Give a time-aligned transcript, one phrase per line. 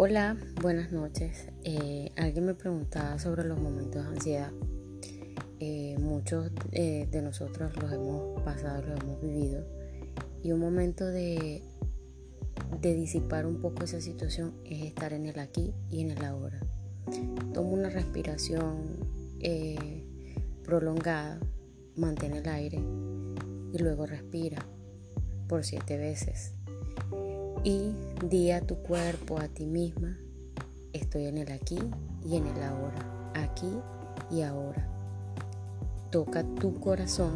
[0.00, 1.48] Hola, buenas noches.
[1.64, 4.52] Eh, alguien me preguntaba sobre los momentos de ansiedad.
[5.58, 9.66] Eh, muchos eh, de nosotros los hemos pasado, los hemos vivido.
[10.40, 11.64] Y un momento de,
[12.80, 16.60] de disipar un poco esa situación es estar en el aquí y en el ahora.
[17.52, 19.00] Toma una respiración
[20.62, 21.40] prolongada,
[21.96, 22.78] mantén el aire
[23.72, 24.64] y luego respira
[25.48, 26.54] por siete veces
[27.64, 27.92] y
[28.24, 30.16] di a tu cuerpo, a ti misma,
[30.92, 31.78] estoy en el aquí
[32.24, 33.70] y en el ahora, aquí
[34.30, 34.86] y ahora.
[36.10, 37.34] Toca tu corazón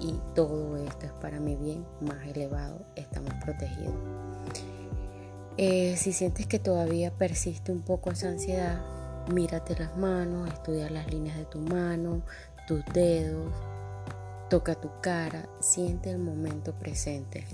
[0.00, 3.94] y todo esto es para mi bien más elevado, estamos protegidos.
[5.56, 8.80] Eh, si sientes que todavía persiste un poco esa ansiedad,
[9.32, 12.22] mírate las manos, estudia las líneas de tu mano,
[12.68, 13.52] tus dedos,
[14.48, 17.44] toca tu cara, siente el momento presente.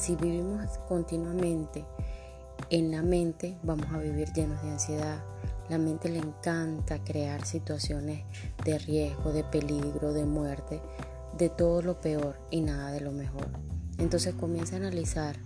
[0.00, 1.84] Si vivimos continuamente
[2.70, 5.22] en la mente, vamos a vivir llenos de ansiedad.
[5.68, 8.24] La mente le encanta crear situaciones
[8.64, 10.80] de riesgo, de peligro, de muerte,
[11.36, 13.48] de todo lo peor y nada de lo mejor.
[13.98, 15.36] Entonces comienza a analizar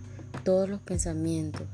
[0.45, 1.67] todos los pensamientos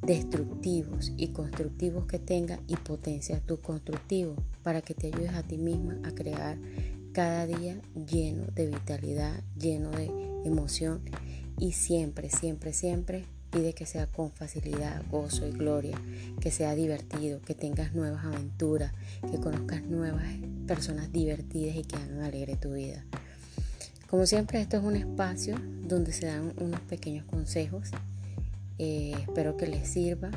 [0.00, 5.58] destructivos y constructivos que tenga y potencia tu constructivo para que te ayudes a ti
[5.58, 6.58] misma a crear
[7.12, 10.12] cada día lleno de vitalidad, lleno de
[10.44, 11.00] emoción
[11.58, 15.96] y siempre, siempre, siempre pide que sea con facilidad, gozo y gloria,
[16.40, 18.92] que sea divertido, que tengas nuevas aventuras,
[19.30, 20.24] que conozcas nuevas
[20.66, 23.04] personas divertidas y que hagan alegre tu vida.
[24.10, 27.90] Como siempre, esto es un espacio donde se dan unos pequeños consejos.
[28.78, 30.30] Eh, espero que les sirva,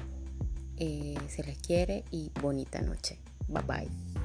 [0.78, 3.20] eh, se les quiere y bonita noche.
[3.48, 4.17] Bye bye.